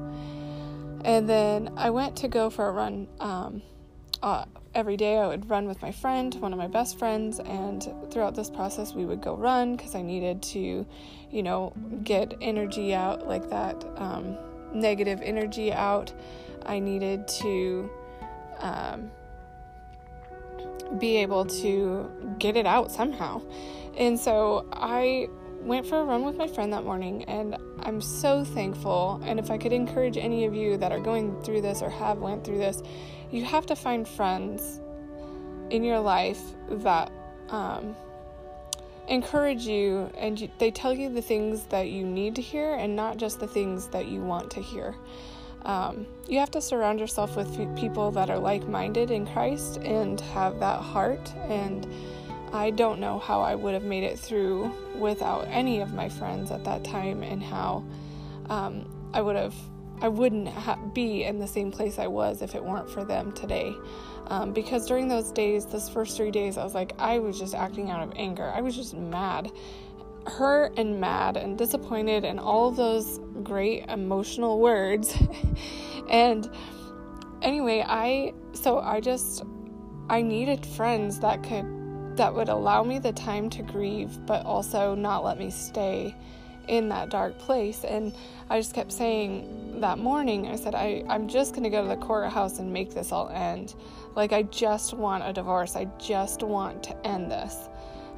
And 1.04 1.28
then 1.28 1.72
I 1.76 1.90
went 1.90 2.16
to 2.16 2.28
go 2.28 2.50
for 2.50 2.68
a 2.68 2.72
run. 2.72 3.06
Um, 3.20 3.62
uh, 4.22 4.46
every 4.74 4.96
day 4.96 5.18
I 5.18 5.26
would 5.26 5.48
run 5.48 5.68
with 5.68 5.80
my 5.82 5.92
friend, 5.92 6.34
one 6.36 6.52
of 6.52 6.58
my 6.58 6.66
best 6.66 6.98
friends, 6.98 7.38
and 7.38 7.86
throughout 8.10 8.34
this 8.34 8.50
process 8.50 8.94
we 8.94 9.04
would 9.04 9.20
go 9.20 9.36
run 9.36 9.76
because 9.76 9.94
I 9.94 10.02
needed 10.02 10.42
to, 10.42 10.86
you 11.30 11.42
know, 11.42 11.72
get 12.02 12.34
energy 12.40 12.94
out, 12.94 13.28
like 13.28 13.50
that 13.50 13.84
um, 13.96 14.36
negative 14.72 15.20
energy 15.22 15.72
out. 15.72 16.12
I 16.64 16.78
needed 16.78 17.28
to 17.28 17.90
um, 18.58 19.10
be 20.98 21.16
able 21.18 21.44
to 21.44 22.10
get 22.38 22.56
it 22.56 22.66
out 22.66 22.90
somehow. 22.90 23.42
And 23.96 24.18
so 24.18 24.66
I 24.72 25.28
went 25.60 25.86
for 25.86 26.00
a 26.00 26.04
run 26.04 26.24
with 26.24 26.36
my 26.36 26.46
friend 26.46 26.72
that 26.72 26.84
morning, 26.84 27.24
and 27.24 27.56
I'm 27.80 28.00
so 28.00 28.44
thankful. 28.44 29.20
And 29.24 29.38
if 29.38 29.50
I 29.50 29.58
could 29.58 29.72
encourage 29.72 30.16
any 30.16 30.44
of 30.44 30.54
you 30.54 30.76
that 30.76 30.92
are 30.92 31.00
going 31.00 31.40
through 31.42 31.62
this 31.62 31.82
or 31.82 31.90
have 31.90 32.18
went 32.18 32.44
through 32.44 32.58
this, 32.58 32.82
you 33.30 33.44
have 33.44 33.66
to 33.66 33.76
find 33.76 34.06
friends 34.06 34.80
in 35.70 35.82
your 35.82 35.98
life 35.98 36.40
that 36.68 37.10
um, 37.48 37.96
encourage 39.08 39.66
you 39.66 40.10
and 40.16 40.40
you, 40.40 40.50
they 40.58 40.70
tell 40.70 40.92
you 40.92 41.08
the 41.08 41.22
things 41.22 41.64
that 41.66 41.88
you 41.88 42.04
need 42.04 42.34
to 42.36 42.42
hear 42.42 42.74
and 42.74 42.96
not 42.96 43.16
just 43.16 43.40
the 43.40 43.46
things 43.46 43.88
that 43.88 44.06
you 44.06 44.20
want 44.20 44.50
to 44.52 44.60
hear. 44.60 44.94
Um, 45.62 46.06
you 46.28 46.38
have 46.38 46.50
to 46.52 46.60
surround 46.60 47.00
yourself 47.00 47.36
with 47.36 47.76
people 47.76 48.10
that 48.12 48.30
are 48.30 48.38
like 48.38 48.68
minded 48.68 49.10
in 49.10 49.26
Christ 49.26 49.78
and 49.78 50.20
have 50.20 50.60
that 50.60 50.80
heart. 50.80 51.32
And 51.48 51.86
I 52.52 52.70
don't 52.70 53.00
know 53.00 53.18
how 53.18 53.40
I 53.40 53.54
would 53.54 53.74
have 53.74 53.82
made 53.82 54.04
it 54.04 54.18
through 54.18 54.72
without 54.96 55.46
any 55.48 55.80
of 55.80 55.92
my 55.92 56.08
friends 56.08 56.50
at 56.50 56.64
that 56.64 56.84
time 56.84 57.22
and 57.22 57.42
how 57.42 57.84
um, 58.48 58.86
I 59.12 59.20
would 59.20 59.36
have. 59.36 59.54
I 59.98 60.08
wouldn't 60.08 60.48
ha- 60.48 60.78
be 60.92 61.24
in 61.24 61.38
the 61.38 61.46
same 61.48 61.72
place 61.72 61.98
I 61.98 62.06
was 62.06 62.42
if 62.42 62.54
it 62.54 62.62
weren't 62.62 62.90
for 62.90 63.02
them 63.02 63.32
today. 63.32 63.74
Um, 64.28 64.52
because 64.52 64.86
during 64.86 65.06
those 65.08 65.30
days, 65.30 65.66
those 65.66 65.88
first 65.88 66.16
three 66.16 66.30
days, 66.32 66.58
I 66.58 66.64
was 66.64 66.74
like, 66.74 66.92
I 66.98 67.18
was 67.18 67.38
just 67.38 67.54
acting 67.54 67.90
out 67.90 68.02
of 68.02 68.12
anger. 68.16 68.52
I 68.54 68.60
was 68.60 68.74
just 68.74 68.94
mad 68.94 69.52
hurt 70.26 70.72
and 70.76 71.00
mad 71.00 71.36
and 71.36 71.56
disappointed 71.56 72.24
and 72.24 72.40
all 72.40 72.68
of 72.68 72.76
those 72.76 73.20
great 73.42 73.84
emotional 73.88 74.58
words. 74.60 75.16
and 76.10 76.50
anyway, 77.42 77.84
I 77.86 78.34
so 78.52 78.78
I 78.78 79.00
just 79.00 79.44
I 80.08 80.22
needed 80.22 80.64
friends 80.64 81.20
that 81.20 81.42
could 81.42 82.16
that 82.16 82.34
would 82.34 82.48
allow 82.48 82.82
me 82.82 82.98
the 82.98 83.12
time 83.12 83.50
to 83.50 83.62
grieve 83.62 84.24
but 84.24 84.46
also 84.46 84.94
not 84.94 85.22
let 85.22 85.38
me 85.38 85.50
stay 85.50 86.14
in 86.66 86.88
that 86.88 87.10
dark 87.10 87.38
place 87.38 87.84
and 87.84 88.14
I 88.48 88.58
just 88.58 88.72
kept 88.72 88.90
saying 88.90 89.80
that 89.80 89.98
morning 89.98 90.48
I 90.48 90.56
said 90.56 90.74
I 90.74 91.04
I'm 91.08 91.28
just 91.28 91.52
going 91.52 91.64
to 91.64 91.70
go 91.70 91.82
to 91.82 91.88
the 91.88 91.96
courthouse 91.96 92.58
and 92.58 92.72
make 92.72 92.94
this 92.94 93.12
all 93.12 93.28
end. 93.28 93.74
Like 94.16 94.32
I 94.32 94.42
just 94.42 94.94
want 94.94 95.22
a 95.24 95.32
divorce. 95.32 95.76
I 95.76 95.84
just 95.98 96.42
want 96.42 96.82
to 96.84 97.06
end 97.06 97.30
this 97.30 97.68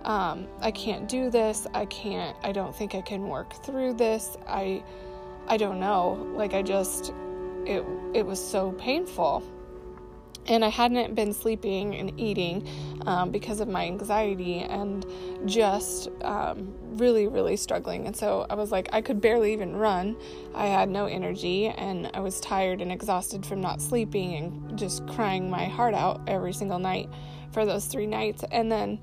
um, 0.05 0.47
I 0.61 0.71
can't 0.71 1.09
do 1.09 1.31
this. 1.31 1.67
I 1.75 1.85
can't, 1.87 2.37
I 2.43 2.53
don't 2.53 2.75
think 2.75 2.95
I 2.95 3.01
can 3.01 3.29
work 3.29 3.53
through 3.65 3.95
this. 3.95 4.37
I, 4.47 4.83
I 5.47 5.57
don't 5.57 5.81
know. 5.81 6.27
Like 6.35 6.55
I 6.55 6.63
just 6.63 7.13
it 7.65 7.85
it 8.15 8.25
was 8.25 8.43
so 8.45 8.73
painful. 8.73 9.43
And 10.49 10.65
I 10.65 10.69
hadn't 10.69 11.15
been 11.15 11.33
sleeping 11.33 11.95
and 11.95 12.19
eating 12.19 12.67
um, 13.07 13.31
because 13.31 13.61
of 13.61 13.69
my 13.69 13.85
anxiety 13.85 14.61
and 14.61 15.05
just 15.45 16.09
um, 16.23 16.75
really, 16.97 17.27
really 17.27 17.57
struggling. 17.57 18.07
And 18.07 18.17
so 18.17 18.47
I 18.49 18.55
was 18.55 18.73
like, 18.73 18.89
I 18.93 19.03
could 19.03 19.21
barely 19.21 19.53
even 19.53 19.77
run. 19.77 20.17
I 20.55 20.67
had 20.67 20.89
no 20.89 21.07
energy 21.07 21.67
and 21.69 22.11
I 22.15 22.21
was 22.21 22.41
tired 22.41 22.81
and 22.81 22.91
exhausted 22.91 23.45
from 23.45 23.61
not 23.61 23.83
sleeping 23.83 24.35
and 24.35 24.79
just 24.79 25.07
crying 25.09 25.51
my 25.51 25.67
heart 25.67 25.95
out 25.95 26.23
every 26.27 26.55
single 26.55 26.79
night 26.79 27.09
for 27.53 27.67
those 27.67 27.87
three 27.87 28.07
nights. 28.07 28.43
And 28.51 28.73
then, 28.73 29.01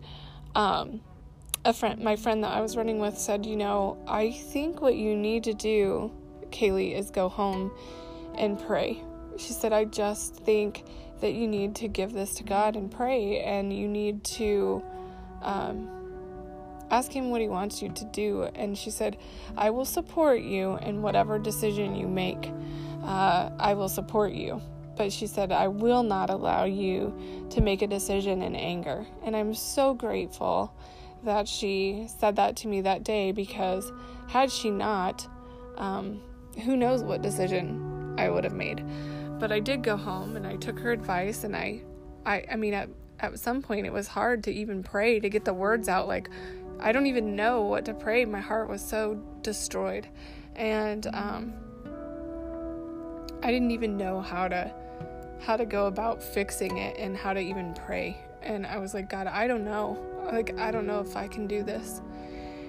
um, 0.55 1.01
a 1.65 1.73
friend, 1.73 1.99
my 2.01 2.15
friend 2.15 2.43
that 2.43 2.53
I 2.53 2.61
was 2.61 2.77
running 2.77 2.99
with 2.99 3.17
said, 3.17 3.45
You 3.45 3.55
know, 3.55 3.97
I 4.07 4.31
think 4.31 4.81
what 4.81 4.95
you 4.95 5.15
need 5.15 5.43
to 5.45 5.53
do, 5.53 6.11
Kaylee, 6.51 6.97
is 6.97 7.09
go 7.09 7.27
home 7.27 7.71
and 8.37 8.59
pray. 8.59 9.01
She 9.37 9.53
said, 9.53 9.73
I 9.73 9.85
just 9.85 10.35
think 10.37 10.83
that 11.21 11.33
you 11.33 11.47
need 11.47 11.75
to 11.75 11.87
give 11.87 12.13
this 12.13 12.35
to 12.35 12.43
God 12.43 12.75
and 12.75 12.91
pray, 12.91 13.41
and 13.41 13.73
you 13.73 13.87
need 13.87 14.23
to 14.23 14.83
um, 15.41 15.89
ask 16.91 17.11
Him 17.11 17.29
what 17.29 17.41
He 17.41 17.47
wants 17.47 17.81
you 17.81 17.89
to 17.89 18.05
do. 18.05 18.43
And 18.55 18.77
she 18.77 18.91
said, 18.91 19.17
I 19.57 19.69
will 19.69 19.85
support 19.85 20.41
you 20.41 20.77
in 20.77 21.01
whatever 21.01 21.39
decision 21.39 21.95
you 21.95 22.07
make. 22.07 22.51
Uh, 23.03 23.49
I 23.59 23.73
will 23.73 23.89
support 23.89 24.33
you. 24.33 24.61
But 24.97 25.11
she 25.11 25.27
said, 25.27 25.51
I 25.51 25.67
will 25.67 26.03
not 26.03 26.29
allow 26.29 26.63
you 26.63 27.13
to 27.49 27.61
make 27.61 27.81
a 27.81 27.87
decision 27.87 28.41
in 28.41 28.55
anger. 28.55 29.05
And 29.23 29.35
I'm 29.35 29.53
so 29.53 29.93
grateful 29.93 30.73
that 31.23 31.47
she 31.47 32.07
said 32.19 32.37
that 32.37 32.55
to 32.57 32.67
me 32.67 32.81
that 32.81 33.03
day 33.03 33.31
because 33.31 33.91
had 34.27 34.51
she 34.51 34.69
not, 34.69 35.27
um, 35.77 36.21
who 36.63 36.77
knows 36.77 37.03
what 37.03 37.21
decision 37.21 38.15
I 38.17 38.29
would 38.29 38.43
have 38.43 38.53
made. 38.53 38.83
But 39.45 39.51
I 39.51 39.59
did 39.59 39.83
go 39.83 39.95
home 39.95 40.37
and 40.37 40.47
I 40.47 40.55
took 40.55 40.79
her 40.79 40.91
advice 40.91 41.43
and 41.43 41.55
I 41.55 41.83
I 42.25 42.45
I 42.51 42.55
mean 42.55 42.73
at 42.73 42.89
at 43.19 43.37
some 43.37 43.61
point 43.61 43.85
it 43.85 43.93
was 43.93 44.07
hard 44.07 44.43
to 44.45 44.51
even 44.51 44.81
pray 44.81 45.19
to 45.19 45.29
get 45.29 45.45
the 45.45 45.53
words 45.53 45.87
out 45.87 46.07
like 46.07 46.31
I 46.79 46.91
don't 46.91 47.05
even 47.05 47.35
know 47.35 47.61
what 47.61 47.85
to 47.85 47.93
pray. 47.93 48.25
My 48.25 48.39
heart 48.39 48.67
was 48.67 48.83
so 48.83 49.21
destroyed. 49.43 50.07
And 50.55 51.05
um 51.13 51.53
I 53.43 53.51
didn't 53.51 53.69
even 53.69 53.97
know 53.97 54.19
how 54.19 54.47
to 54.47 54.73
how 55.41 55.55
to 55.57 55.65
go 55.67 55.85
about 55.85 56.23
fixing 56.23 56.79
it 56.79 56.97
and 56.97 57.15
how 57.15 57.31
to 57.33 57.39
even 57.39 57.75
pray. 57.75 58.17
And 58.41 58.65
I 58.65 58.79
was 58.79 58.95
like, 58.95 59.11
God, 59.11 59.27
I 59.27 59.45
don't 59.45 59.63
know. 59.63 59.95
Like 60.25 60.57
I 60.57 60.71
don't 60.71 60.87
know 60.87 61.01
if 61.01 61.15
I 61.15 61.27
can 61.27 61.45
do 61.45 61.61
this. 61.61 62.01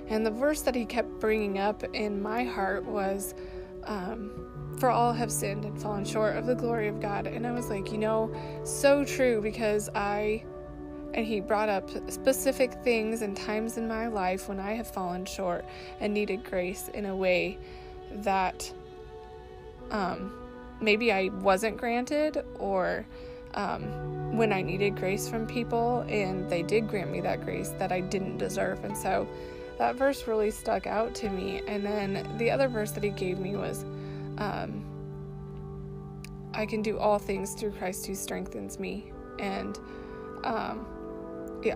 And 0.08 0.26
the 0.26 0.30
verse 0.30 0.60
that 0.60 0.74
he 0.74 0.84
kept 0.84 1.08
bringing 1.20 1.58
up 1.58 1.84
in 1.94 2.20
my 2.20 2.44
heart 2.44 2.84
was 2.84 3.34
um, 3.84 4.55
for 4.78 4.90
all 4.90 5.12
have 5.12 5.32
sinned 5.32 5.64
and 5.64 5.80
fallen 5.80 6.04
short 6.04 6.36
of 6.36 6.46
the 6.46 6.54
glory 6.54 6.88
of 6.88 7.00
God. 7.00 7.26
And 7.26 7.46
I 7.46 7.52
was 7.52 7.70
like, 7.70 7.90
you 7.90 7.98
know, 7.98 8.34
so 8.64 9.04
true 9.04 9.40
because 9.40 9.88
I, 9.94 10.44
and 11.14 11.24
he 11.26 11.40
brought 11.40 11.68
up 11.68 11.88
specific 12.10 12.72
things 12.84 13.22
and 13.22 13.36
times 13.36 13.78
in 13.78 13.88
my 13.88 14.06
life 14.06 14.48
when 14.48 14.60
I 14.60 14.72
have 14.72 14.92
fallen 14.92 15.24
short 15.24 15.64
and 16.00 16.12
needed 16.12 16.44
grace 16.44 16.88
in 16.92 17.06
a 17.06 17.16
way 17.16 17.58
that 18.10 18.70
um, 19.90 20.32
maybe 20.80 21.10
I 21.12 21.28
wasn't 21.28 21.78
granted 21.78 22.44
or 22.58 23.06
um, 23.54 24.36
when 24.36 24.52
I 24.52 24.60
needed 24.60 24.96
grace 24.96 25.28
from 25.28 25.46
people 25.46 26.04
and 26.08 26.50
they 26.50 26.62
did 26.62 26.88
grant 26.88 27.10
me 27.10 27.20
that 27.22 27.44
grace 27.44 27.70
that 27.78 27.92
I 27.92 28.00
didn't 28.00 28.36
deserve. 28.36 28.84
And 28.84 28.96
so 28.96 29.26
that 29.78 29.96
verse 29.96 30.26
really 30.26 30.50
stuck 30.50 30.86
out 30.86 31.14
to 31.16 31.30
me. 31.30 31.62
And 31.66 31.84
then 31.84 32.28
the 32.36 32.50
other 32.50 32.68
verse 32.68 32.90
that 32.92 33.02
he 33.02 33.10
gave 33.10 33.38
me 33.38 33.56
was, 33.56 33.86
um, 34.38 34.84
I 36.54 36.66
can 36.66 36.82
do 36.82 36.98
all 36.98 37.18
things 37.18 37.54
through 37.54 37.72
Christ 37.72 38.06
who 38.06 38.14
strengthens 38.14 38.78
me. 38.78 39.12
And 39.38 39.78
um, 40.44 40.86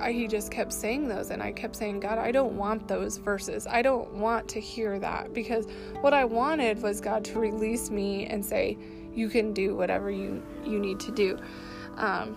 I, 0.00 0.12
he 0.12 0.26
just 0.26 0.50
kept 0.50 0.73
saying 0.73 1.09
those, 1.09 1.31
and 1.31 1.43
I 1.43 1.52
kept 1.52 1.76
saying, 1.76 2.00
God, 2.00 2.19
I 2.19 2.31
don't 2.31 2.52
want 2.52 2.87
those 2.87 3.17
verses. 3.17 3.67
I 3.67 3.83
don't 3.83 4.12
want 4.14 4.49
to 4.50 4.61
hear 4.61 4.99
that 4.99 5.35
because 5.35 5.67
what 6.00 6.14
I 6.14 6.25
wanted 6.25 6.81
was 6.83 7.00
God 7.00 7.25
to 7.26 7.38
release 7.38 7.90
me 7.90 8.26
and 8.26 8.45
say, 8.45 8.79
You 9.12 9.29
can 9.29 9.52
do 9.52 9.75
whatever 9.75 10.11
you, 10.11 10.43
you 10.64 10.79
need 10.79 11.00
to 11.00 11.12
do. 11.12 11.38
Um, 11.97 12.37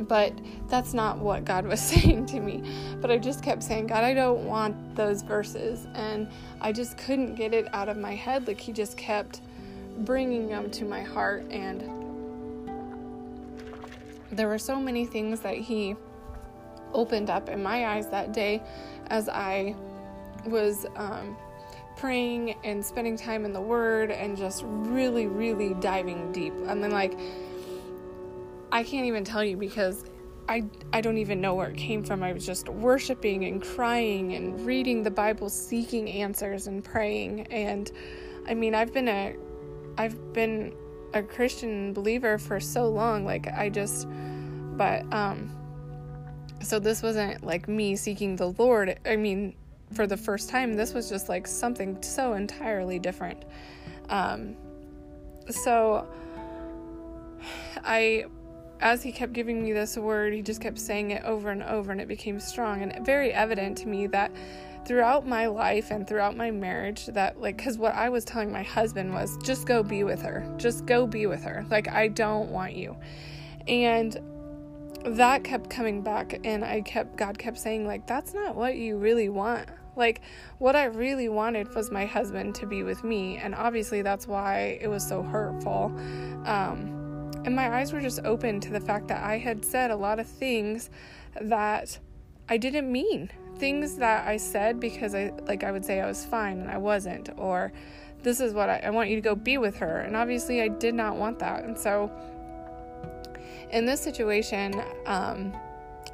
but 0.00 0.32
that's 0.68 0.94
not 0.94 1.18
what 1.18 1.44
God 1.44 1.66
was 1.66 1.80
saying 1.94 2.26
to 2.26 2.40
me. 2.40 2.62
But 3.00 3.10
I 3.10 3.18
just 3.18 3.42
kept 3.42 3.62
saying, 3.62 3.88
God, 3.88 4.04
I 4.04 4.14
don't 4.14 4.44
want 4.44 4.94
those 4.94 5.22
verses. 5.22 5.86
And 5.94 6.28
I 6.60 6.72
just 6.72 6.96
couldn't 6.98 7.34
get 7.34 7.52
it 7.52 7.72
out 7.74 7.88
of 7.88 7.96
my 7.96 8.14
head. 8.14 8.46
Like 8.46 8.60
He 8.60 8.72
just 8.72 8.96
kept 8.96 9.40
bringing 9.98 10.48
them 10.48 10.70
to 10.72 10.84
my 10.84 11.02
heart. 11.02 11.44
And 11.50 11.82
there 14.30 14.48
were 14.48 14.58
so 14.58 14.76
many 14.78 15.06
things 15.06 15.40
that 15.40 15.56
He 15.56 15.96
opened 16.92 17.30
up 17.30 17.48
in 17.48 17.62
my 17.62 17.86
eyes 17.88 18.08
that 18.08 18.32
day 18.32 18.62
as 19.08 19.28
I 19.28 19.74
was 20.46 20.86
um, 20.96 21.36
praying 21.96 22.54
and 22.64 22.84
spending 22.84 23.16
time 23.16 23.44
in 23.44 23.52
the 23.52 23.60
Word 23.60 24.10
and 24.10 24.36
just 24.36 24.62
really, 24.66 25.26
really 25.26 25.74
diving 25.74 26.32
deep. 26.32 26.54
And 26.66 26.82
then, 26.82 26.92
like, 26.92 27.18
I 28.70 28.82
can't 28.82 29.06
even 29.06 29.24
tell 29.24 29.42
you 29.42 29.56
because 29.56 30.04
I, 30.48 30.64
I 30.92 31.00
don't 31.02 31.18
even 31.18 31.40
know 31.40 31.54
where 31.54 31.68
it 31.68 31.76
came 31.76 32.02
from. 32.02 32.22
I 32.22 32.32
was 32.32 32.46
just 32.46 32.68
worshiping 32.68 33.44
and 33.44 33.62
crying 33.62 34.34
and 34.34 34.64
reading 34.64 35.02
the 35.02 35.10
Bible, 35.10 35.50
seeking 35.50 36.10
answers 36.10 36.66
and 36.66 36.82
praying. 36.82 37.46
And 37.48 37.90
I 38.46 38.54
mean, 38.54 38.74
I've 38.74 38.92
been 38.92 39.08
a 39.08 39.34
I've 39.98 40.32
been 40.32 40.74
a 41.12 41.22
Christian 41.22 41.92
believer 41.92 42.38
for 42.38 42.60
so 42.60 42.88
long. 42.88 43.24
Like 43.24 43.46
I 43.48 43.68
just 43.68 44.08
but 44.76 45.12
um 45.12 45.54
so 46.62 46.78
this 46.78 47.02
wasn't 47.02 47.44
like 47.44 47.68
me 47.68 47.94
seeking 47.94 48.36
the 48.36 48.52
Lord. 48.52 48.98
I 49.04 49.16
mean, 49.16 49.54
for 49.92 50.06
the 50.06 50.16
first 50.16 50.48
time, 50.48 50.74
this 50.74 50.94
was 50.94 51.08
just 51.08 51.28
like 51.28 51.46
something 51.46 52.02
so 52.02 52.32
entirely 52.32 52.98
different. 52.98 53.44
Um 54.08 54.56
so 55.50 56.08
I 57.84 58.26
as 58.80 59.02
he 59.02 59.12
kept 59.12 59.32
giving 59.32 59.62
me 59.62 59.72
this 59.72 59.96
word, 59.96 60.32
he 60.32 60.42
just 60.42 60.60
kept 60.60 60.78
saying 60.78 61.10
it 61.10 61.24
over 61.24 61.50
and 61.50 61.62
over, 61.62 61.92
and 61.92 62.00
it 62.00 62.08
became 62.08 62.38
strong 62.38 62.82
and 62.82 63.04
very 63.04 63.32
evident 63.32 63.78
to 63.78 63.88
me 63.88 64.06
that 64.08 64.30
throughout 64.86 65.26
my 65.26 65.46
life 65.46 65.90
and 65.90 66.06
throughout 66.06 66.36
my 66.36 66.50
marriage, 66.50 67.06
that 67.06 67.40
like, 67.40 67.56
because 67.56 67.76
what 67.76 67.94
I 67.94 68.08
was 68.08 68.24
telling 68.24 68.50
my 68.52 68.62
husband 68.62 69.12
was 69.12 69.36
just 69.42 69.66
go 69.66 69.82
be 69.82 70.04
with 70.04 70.22
her, 70.22 70.50
just 70.56 70.86
go 70.86 71.06
be 71.06 71.26
with 71.26 71.42
her. 71.42 71.66
Like, 71.70 71.88
I 71.88 72.08
don't 72.08 72.50
want 72.50 72.74
you. 72.74 72.96
And 73.66 74.16
that 75.04 75.44
kept 75.44 75.70
coming 75.70 76.02
back, 76.02 76.40
and 76.44 76.64
I 76.64 76.80
kept, 76.80 77.16
God 77.16 77.38
kept 77.38 77.58
saying, 77.58 77.86
like, 77.86 78.06
that's 78.06 78.34
not 78.34 78.56
what 78.56 78.76
you 78.76 78.96
really 78.96 79.28
want. 79.28 79.68
Like, 79.96 80.22
what 80.58 80.76
I 80.76 80.84
really 80.84 81.28
wanted 81.28 81.74
was 81.74 81.90
my 81.90 82.06
husband 82.06 82.54
to 82.56 82.66
be 82.66 82.82
with 82.82 83.02
me, 83.04 83.36
and 83.36 83.54
obviously 83.54 84.02
that's 84.02 84.26
why 84.26 84.78
it 84.80 84.88
was 84.88 85.06
so 85.06 85.22
hurtful. 85.22 85.92
Um, 86.46 86.97
and 87.44 87.54
my 87.54 87.74
eyes 87.74 87.92
were 87.92 88.00
just 88.00 88.20
open 88.24 88.60
to 88.60 88.70
the 88.70 88.80
fact 88.80 89.08
that 89.08 89.22
I 89.22 89.38
had 89.38 89.64
said 89.64 89.90
a 89.90 89.96
lot 89.96 90.18
of 90.18 90.26
things 90.26 90.90
that 91.40 91.98
I 92.48 92.56
didn't 92.56 92.90
mean. 92.90 93.30
Things 93.58 93.96
that 93.96 94.26
I 94.26 94.36
said 94.36 94.78
because 94.78 95.14
I 95.14 95.32
like 95.46 95.64
I 95.64 95.72
would 95.72 95.84
say 95.84 96.00
I 96.00 96.06
was 96.06 96.24
fine 96.24 96.60
and 96.60 96.70
I 96.70 96.78
wasn't 96.78 97.30
or 97.36 97.72
this 98.22 98.40
is 98.40 98.52
what 98.52 98.68
I, 98.68 98.82
I 98.84 98.90
want 98.90 99.10
you 99.10 99.16
to 99.16 99.22
go 99.22 99.34
be 99.34 99.58
with 99.58 99.76
her. 99.78 100.00
And 100.00 100.16
obviously 100.16 100.60
I 100.60 100.68
did 100.68 100.94
not 100.94 101.16
want 101.16 101.38
that. 101.40 101.64
And 101.64 101.78
so 101.78 102.10
in 103.70 103.86
this 103.86 104.00
situation, 104.00 104.82
um, 105.06 105.52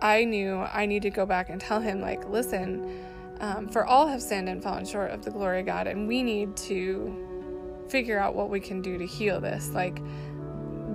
I 0.03 0.25
knew 0.25 0.57
I 0.57 0.87
needed 0.87 1.11
to 1.13 1.17
go 1.17 1.27
back 1.27 1.51
and 1.51 1.61
tell 1.61 1.81
him, 1.81 2.01
like, 2.01 2.29
listen, 2.29 3.05
um, 3.41 3.69
for 3.69 3.87
all 3.87 4.07
have 4.09 4.23
sinned 4.23 4.49
and 4.49 4.63
fallen 4.63 4.85
short 4.85 5.11
of 5.11 5.25
the 5.25 5.31
glory 5.31 5.61
of 5.61 5.67
God, 5.67 5.87
and 5.87 6.09
we 6.09 6.23
need 6.23 6.57
to 6.59 7.87
figure 7.89 8.19
out 8.19 8.35
what 8.35 8.51
we 8.51 8.61
can 8.61 8.83
do 8.83 8.99
to 8.99 9.07
heal 9.07 9.41
this. 9.41 9.71
Like, 9.71 10.01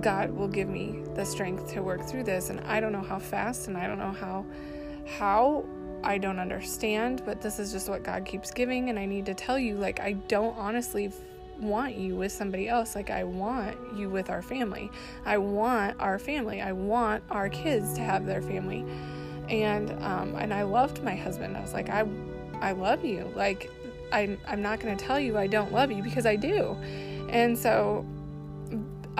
God 0.00 0.30
will 0.30 0.48
give 0.48 0.68
me 0.68 1.02
the 1.14 1.24
strength 1.24 1.72
to 1.72 1.82
work 1.82 2.06
through 2.06 2.24
this 2.24 2.50
and 2.50 2.60
I 2.60 2.80
don't 2.80 2.92
know 2.92 3.02
how 3.02 3.18
fast 3.18 3.68
and 3.68 3.76
I 3.76 3.86
don't 3.86 3.98
know 3.98 4.12
how 4.12 4.44
how 5.18 5.64
I 6.02 6.16
don't 6.16 6.38
understand, 6.38 7.22
but 7.26 7.42
this 7.42 7.58
is 7.58 7.72
just 7.72 7.88
what 7.88 8.02
God 8.02 8.24
keeps 8.24 8.50
giving 8.50 8.88
and 8.88 8.98
I 8.98 9.04
need 9.06 9.26
to 9.26 9.34
tell 9.34 9.58
you 9.58 9.76
like 9.76 10.00
I 10.00 10.12
don't 10.12 10.56
honestly 10.56 11.12
want 11.58 11.94
you 11.96 12.16
with 12.16 12.32
somebody 12.32 12.68
else 12.68 12.94
like 12.94 13.10
I 13.10 13.24
want 13.24 13.76
you 13.94 14.08
with 14.08 14.30
our 14.30 14.40
family. 14.40 14.90
I 15.26 15.36
want 15.38 16.00
our 16.00 16.18
family. 16.18 16.62
I 16.62 16.72
want 16.72 17.22
our 17.30 17.48
kids 17.48 17.92
to 17.94 18.00
have 18.00 18.24
their 18.24 18.40
family. 18.40 18.84
And 19.48 19.90
um 20.02 20.34
and 20.36 20.54
I 20.54 20.62
loved 20.62 21.02
my 21.02 21.14
husband. 21.14 21.56
I 21.56 21.60
was 21.60 21.74
like 21.74 21.90
I 21.90 22.06
I 22.60 22.72
love 22.72 23.04
you. 23.04 23.30
Like 23.34 23.70
I 24.12 24.38
I'm 24.46 24.62
not 24.62 24.80
going 24.80 24.96
to 24.96 25.04
tell 25.04 25.20
you 25.20 25.36
I 25.36 25.46
don't 25.46 25.72
love 25.72 25.90
you 25.92 26.02
because 26.02 26.26
I 26.26 26.36
do. 26.36 26.76
And 27.28 27.56
so 27.56 28.04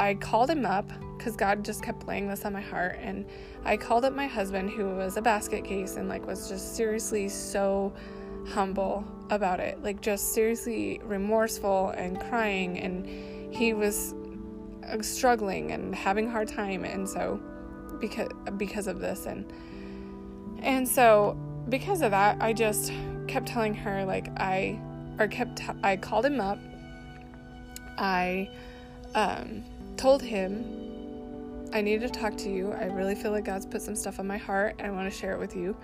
I 0.00 0.14
called 0.14 0.48
him 0.48 0.64
up 0.64 0.90
because 1.18 1.36
God 1.36 1.62
just 1.62 1.82
kept 1.82 2.08
laying 2.08 2.26
this 2.26 2.46
on 2.46 2.54
my 2.54 2.62
heart. 2.62 2.98
And 3.02 3.26
I 3.66 3.76
called 3.76 4.06
up 4.06 4.14
my 4.14 4.26
husband, 4.26 4.70
who 4.70 4.96
was 4.96 5.18
a 5.18 5.22
basket 5.22 5.62
case 5.62 5.96
and 5.96 6.08
like 6.08 6.26
was 6.26 6.48
just 6.48 6.74
seriously 6.74 7.28
so 7.28 7.92
humble 8.48 9.04
about 9.28 9.60
it, 9.60 9.82
like 9.82 10.00
just 10.00 10.32
seriously 10.32 11.02
remorseful 11.04 11.90
and 11.90 12.18
crying. 12.18 12.78
And 12.78 13.54
he 13.54 13.74
was 13.74 14.14
uh, 14.88 15.02
struggling 15.02 15.72
and 15.72 15.94
having 15.94 16.28
a 16.28 16.30
hard 16.30 16.48
time. 16.48 16.86
And 16.86 17.06
so, 17.06 17.38
because 18.00 18.30
because 18.56 18.86
of 18.86 19.00
this, 19.00 19.26
and 19.26 19.52
and 20.60 20.88
so 20.88 21.36
because 21.68 22.00
of 22.00 22.12
that, 22.12 22.38
I 22.40 22.54
just 22.54 22.90
kept 23.28 23.48
telling 23.48 23.74
her 23.74 24.06
like 24.06 24.28
I 24.38 24.80
or 25.18 25.28
kept 25.28 25.60
I 25.84 25.98
called 25.98 26.24
him 26.24 26.40
up. 26.40 26.58
I 27.98 28.48
um, 29.14 29.62
told 30.00 30.22
him 30.22 30.64
I 31.74 31.82
need 31.82 32.00
to 32.00 32.08
talk 32.08 32.34
to 32.38 32.50
you. 32.50 32.72
I 32.72 32.84
really 32.86 33.14
feel 33.14 33.32
like 33.32 33.44
God's 33.44 33.66
put 33.66 33.82
some 33.82 33.94
stuff 33.94 34.18
on 34.18 34.26
my 34.26 34.38
heart 34.38 34.76
and 34.78 34.86
I 34.86 34.90
want 34.90 35.12
to 35.12 35.16
share 35.16 35.34
it 35.34 35.38
with 35.38 35.54
you. 35.54 35.76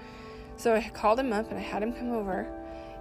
So 0.57 0.75
I 0.75 0.89
called 0.95 1.21
him 1.21 1.35
up 1.35 1.51
and 1.51 1.59
I 1.59 1.63
had 1.63 1.83
him 1.83 1.93
come 1.93 2.13
over 2.13 2.47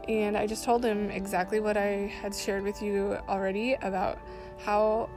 and 0.09 0.35
I 0.35 0.45
just 0.45 0.65
told 0.65 0.83
him 0.83 1.09
exactly 1.09 1.61
what 1.61 1.77
I 1.77 2.13
had 2.21 2.35
shared 2.35 2.63
with 2.63 2.81
you 2.81 3.17
already 3.29 3.75
about 3.81 4.19
how 4.59 5.09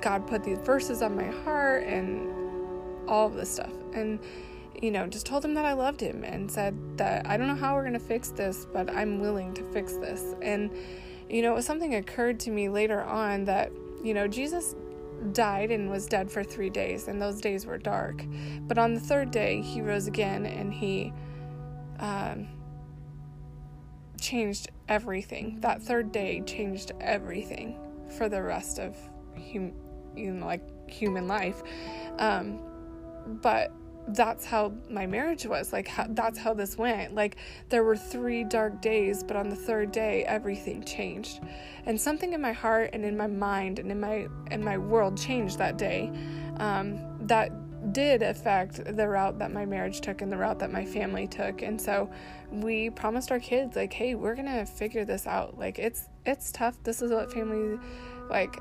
God 0.00 0.26
put 0.26 0.42
these 0.42 0.58
verses 0.58 1.02
on 1.02 1.14
my 1.14 1.26
heart 1.44 1.84
and 1.84 2.26
all 3.06 3.26
of 3.26 3.34
this 3.34 3.50
stuff. 3.50 3.72
And 3.92 4.18
you 4.80 4.90
know, 4.90 5.06
just 5.08 5.26
told 5.26 5.44
him 5.44 5.54
that 5.54 5.64
I 5.64 5.74
loved 5.74 6.00
him 6.00 6.24
and 6.24 6.50
said 6.50 6.74
that 6.96 7.26
I 7.26 7.36
don't 7.36 7.48
know 7.48 7.54
how 7.54 7.74
we're 7.74 7.82
going 7.82 7.92
to 7.92 7.98
fix 7.98 8.30
this, 8.30 8.66
but 8.72 8.88
I'm 8.88 9.20
willing 9.20 9.52
to 9.54 9.62
fix 9.72 9.92
this. 9.94 10.34
And 10.40 10.70
you 11.28 11.42
know, 11.42 11.60
something 11.60 11.96
occurred 11.96 12.40
to 12.40 12.50
me 12.50 12.70
later 12.70 13.02
on 13.02 13.44
that, 13.44 13.70
you 14.02 14.14
know, 14.14 14.26
Jesus 14.26 14.74
died 15.32 15.70
and 15.70 15.90
was 15.90 16.06
dead 16.06 16.30
for 16.30 16.42
three 16.44 16.70
days, 16.70 17.08
and 17.08 17.20
those 17.20 17.40
days 17.40 17.66
were 17.66 17.78
dark. 17.78 18.24
But 18.62 18.78
on 18.78 18.94
the 18.94 19.00
third 19.00 19.30
day, 19.30 19.60
he 19.60 19.80
rose 19.80 20.06
again 20.06 20.46
and 20.46 20.72
he 20.72 21.12
um, 21.98 22.48
changed 24.20 24.68
everything. 24.88 25.60
That 25.60 25.82
third 25.82 26.12
day 26.12 26.42
changed 26.42 26.92
everything 27.00 27.76
for 28.16 28.28
the 28.28 28.42
rest 28.42 28.78
of 28.78 28.96
hum- 29.52 29.74
you 30.16 30.32
know, 30.32 30.46
like 30.46 30.90
human 30.90 31.28
life. 31.28 31.62
Um, 32.18 32.60
but 33.42 33.72
that's 34.08 34.44
how 34.44 34.72
my 34.88 35.06
marriage 35.06 35.46
was 35.46 35.72
like 35.72 35.86
how, 35.86 36.06
that's 36.08 36.38
how 36.38 36.54
this 36.54 36.76
went. 36.78 37.14
Like 37.14 37.36
there 37.68 37.84
were 37.84 37.96
three 37.96 38.44
dark 38.44 38.80
days 38.80 39.22
but 39.22 39.36
on 39.36 39.48
the 39.48 39.56
third 39.56 39.92
day 39.92 40.24
everything 40.24 40.82
changed. 40.82 41.40
And 41.86 42.00
something 42.00 42.32
in 42.32 42.40
my 42.40 42.52
heart 42.52 42.90
and 42.92 43.04
in 43.04 43.16
my 43.16 43.26
mind 43.26 43.78
and 43.78 43.90
in 43.90 44.00
my 44.00 44.28
in 44.50 44.64
my 44.64 44.78
world 44.78 45.18
changed 45.18 45.58
that 45.58 45.76
day. 45.76 46.10
Um, 46.56 47.00
that 47.26 47.52
did 47.92 48.22
affect 48.22 48.84
the 48.96 49.08
route 49.08 49.38
that 49.38 49.52
my 49.52 49.64
marriage 49.64 50.00
took 50.00 50.20
and 50.20 50.32
the 50.32 50.36
route 50.36 50.58
that 50.58 50.72
my 50.72 50.84
family 50.84 51.26
took. 51.26 51.62
And 51.62 51.80
so 51.80 52.10
we 52.50 52.90
promised 52.90 53.30
our 53.30 53.40
kids 53.40 53.76
like 53.76 53.92
hey 53.92 54.14
we're 54.14 54.34
gonna 54.34 54.64
figure 54.64 55.04
this 55.04 55.26
out. 55.26 55.58
Like 55.58 55.78
it's 55.78 56.08
it's 56.24 56.50
tough. 56.50 56.82
This 56.82 57.02
is 57.02 57.10
what 57.12 57.32
family 57.32 57.78
like 58.30 58.58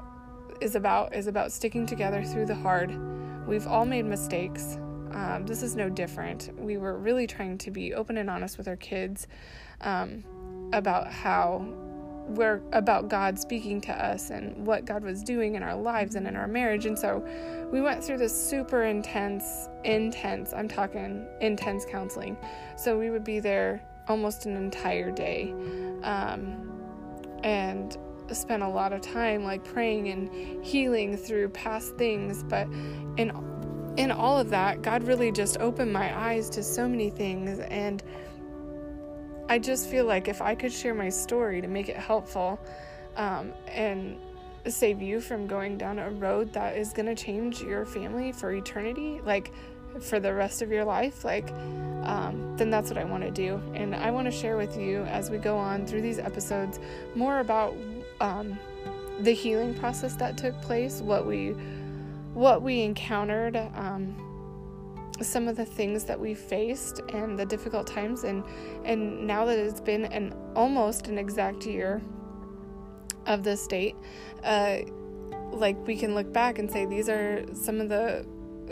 is 0.60 0.76
about 0.76 1.16
is 1.16 1.28
about 1.28 1.52
sticking 1.52 1.86
together 1.86 2.24
through 2.24 2.48
the 2.48 2.56
hard. 2.56 2.98
We've 3.48 3.68
all 3.68 3.86
made 3.86 4.04
mistakes 4.04 4.78
um, 5.12 5.46
this 5.46 5.64
is 5.64 5.76
no 5.76 5.90
different. 5.90 6.50
We 6.58 6.78
were 6.78 6.98
really 6.98 7.28
trying 7.28 7.58
to 7.60 7.72
be 7.72 7.94
open 7.94 8.18
and 8.18 8.30
honest 8.30 8.58
with 8.58 8.68
our 8.68 8.76
kids 8.76 9.28
um, 9.82 10.24
about 10.74 11.12
how 11.12 11.66
we're 12.28 12.62
about 12.74 13.08
God 13.08 13.40
speaking 13.40 13.80
to 13.82 13.94
us 13.94 14.30
and 14.30 14.66
what 14.66 14.86
God 14.86 15.04
was 15.04 15.24
doing 15.24 15.56
in 15.56 15.64
our 15.64 15.76
lives 15.76 16.16
and 16.16 16.28
in 16.28 16.36
our 16.36 16.48
marriage. 16.48 16.86
And 16.86 16.98
so 16.98 17.26
we 17.72 17.82
went 17.82 18.04
through 18.04 18.18
this 18.18 18.36
super 18.36 18.84
intense, 18.84 19.70
intense, 19.86 20.54
I'm 20.54 20.68
talking 20.68 21.26
intense 21.42 21.86
counseling. 21.90 22.38
So 22.76 22.98
we 22.98 23.10
would 23.10 23.24
be 23.24 23.40
there 23.40 23.82
almost 24.08 24.46
an 24.46 24.58
entire 24.58 25.12
day 25.12 25.54
um, 26.04 26.70
and 27.44 27.98
spent 28.32 28.62
a 28.62 28.68
lot 28.68 28.92
of 28.92 29.02
time 29.02 29.44
like 29.44 29.64
praying 29.64 30.10
and 30.10 30.64
healing 30.66 31.16
through 31.16 31.50
past 31.50 31.96
things. 31.96 32.44
But 32.44 32.68
in 33.18 33.32
in 33.98 34.12
all 34.12 34.38
of 34.38 34.50
that, 34.52 34.82
God 34.84 35.04
really 35.04 35.32
just 35.32 35.58
opened 35.60 35.92
my 35.92 36.18
eyes 36.18 36.50
to 36.52 36.64
so 36.64 36.88
many 36.88 37.10
things. 37.10 37.60
And 37.60 38.02
I 39.50 39.60
just 39.60 39.90
feel 39.90 40.06
like 40.06 40.28
if 40.28 40.42
I 40.42 40.56
could 40.56 40.72
share 40.72 40.94
my 40.94 41.10
story 41.10 41.62
to 41.62 41.68
make 41.68 41.90
it 41.90 41.98
helpful 41.98 42.60
um, 43.16 43.54
and 43.68 44.18
save 44.68 45.02
you 45.02 45.20
from 45.20 45.48
going 45.48 45.78
down 45.78 45.98
a 45.98 46.12
road 46.12 46.54
that 46.54 46.78
is 46.78 46.94
going 46.94 47.06
to 47.08 47.16
change 47.16 47.62
your 47.62 47.86
family 47.86 48.32
for 48.32 48.52
eternity, 48.54 49.20
like 49.26 49.52
for 50.02 50.20
the 50.20 50.34
rest 50.34 50.62
of 50.62 50.72
your 50.72 50.86
life, 50.86 51.24
like, 51.26 51.50
um, 52.04 52.54
then 52.58 52.70
that's 52.70 52.90
what 52.90 53.00
I 53.00 53.04
want 53.04 53.24
to 53.24 53.32
do. 53.32 53.60
And 53.74 53.96
I 53.96 54.12
want 54.12 54.26
to 54.26 54.32
share 54.32 54.58
with 54.58 54.78
you 54.78 55.04
as 55.04 55.32
we 55.32 55.38
go 55.38 55.58
on 55.58 55.88
through 55.88 56.02
these 56.02 56.20
episodes 56.20 56.80
more 57.16 57.40
about 57.40 57.76
um, 58.22 58.60
the 59.22 59.32
healing 59.32 59.74
process 59.74 60.14
that 60.16 60.38
took 60.38 60.60
place, 60.62 61.02
what 61.02 61.26
we 61.26 61.56
what 62.38 62.62
we 62.62 62.82
encountered, 62.82 63.58
um, 63.74 64.16
some 65.22 65.48
of 65.48 65.56
the 65.56 65.66
things 65.66 66.04
that 66.04 66.20
we 66.20 66.36
faced, 66.36 67.02
and 67.10 67.38
the 67.38 67.46
difficult 67.46 67.88
times. 67.88 68.24
And 68.24 68.44
and 68.86 69.26
now 69.26 69.46
that 69.46 69.58
it's 69.58 69.82
been 69.82 70.06
an 70.06 70.36
almost 70.56 71.08
an 71.08 71.18
exact 71.18 71.66
year 71.66 72.00
of 73.26 73.44
this 73.44 73.66
date, 73.66 73.96
uh, 74.44 74.78
like 75.52 75.76
we 75.88 75.98
can 75.98 76.14
look 76.14 76.32
back 76.32 76.60
and 76.60 76.70
say 76.70 76.86
these 76.86 77.10
are 77.10 77.44
some 77.54 77.82
of 77.82 77.90
the 77.90 78.26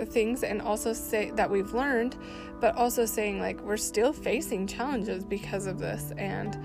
things 0.10 0.44
and 0.44 0.62
also 0.62 0.92
say 0.92 1.32
that 1.32 1.50
we've 1.50 1.74
learned 1.74 2.18
but 2.60 2.76
also 2.76 3.06
saying 3.06 3.40
like 3.40 3.62
we're 3.62 3.78
still 3.78 4.12
facing 4.12 4.68
challenges 4.68 5.24
because 5.24 5.68
of 5.68 5.80
this 5.80 6.12
and 6.18 6.58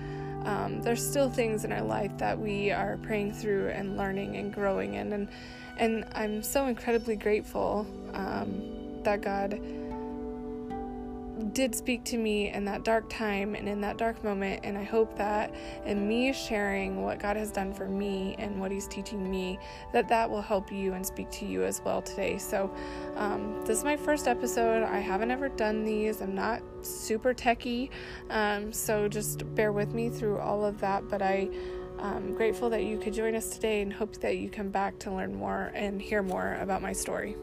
um, 0.45 0.81
there's 0.81 1.01
still 1.07 1.29
things 1.29 1.63
in 1.63 1.71
our 1.71 1.81
life 1.81 2.11
that 2.17 2.37
we 2.37 2.71
are 2.71 2.97
praying 2.97 3.31
through 3.31 3.69
and 3.69 3.95
learning 3.95 4.35
and 4.35 4.53
growing 4.53 4.95
in 4.95 5.13
and 5.13 5.29
and 5.81 6.05
I'm 6.13 6.43
so 6.43 6.67
incredibly 6.67 7.15
grateful 7.15 7.87
um, 8.13 9.01
that 9.03 9.21
God 9.21 9.59
did 11.53 11.73
speak 11.73 12.03
to 12.03 12.17
me 12.17 12.49
in 12.49 12.65
that 12.65 12.83
dark 12.83 13.09
time 13.09 13.55
and 13.55 13.67
in 13.67 13.81
that 13.81 13.97
dark 13.97 14.23
moment. 14.23 14.61
And 14.63 14.77
I 14.77 14.83
hope 14.83 15.17
that 15.17 15.51
in 15.87 16.07
me 16.07 16.33
sharing 16.33 17.01
what 17.01 17.19
God 17.19 17.35
has 17.35 17.51
done 17.51 17.73
for 17.73 17.87
me 17.87 18.35
and 18.37 18.61
what 18.61 18.71
He's 18.71 18.87
teaching 18.87 19.29
me, 19.29 19.57
that 19.91 20.07
that 20.07 20.29
will 20.29 20.43
help 20.43 20.71
you 20.71 20.93
and 20.93 21.03
speak 21.03 21.31
to 21.31 21.45
you 21.45 21.63
as 21.63 21.81
well 21.83 22.03
today. 22.03 22.37
So, 22.37 22.71
um, 23.15 23.59
this 23.65 23.79
is 23.79 23.83
my 23.83 23.97
first 23.97 24.27
episode. 24.27 24.83
I 24.83 24.99
haven't 24.99 25.31
ever 25.31 25.49
done 25.49 25.83
these, 25.83 26.21
I'm 26.21 26.35
not 26.35 26.61
super 26.83 27.33
techy. 27.33 27.89
Um, 28.29 28.71
so, 28.71 29.07
just 29.07 29.43
bear 29.55 29.71
with 29.71 29.95
me 29.95 30.09
through 30.09 30.37
all 30.37 30.63
of 30.63 30.79
that. 30.81 31.09
But 31.09 31.23
I 31.23 31.49
I'm 32.01 32.33
grateful 32.33 32.69
that 32.71 32.83
you 32.83 32.97
could 32.97 33.13
join 33.13 33.35
us 33.35 33.51
today 33.51 33.81
and 33.81 33.93
hope 33.93 34.17
that 34.17 34.37
you 34.37 34.49
come 34.49 34.69
back 34.69 34.97
to 34.99 35.11
learn 35.11 35.35
more 35.35 35.71
and 35.75 36.01
hear 36.01 36.23
more 36.23 36.57
about 36.59 36.81
my 36.81 36.93
story. 36.93 37.35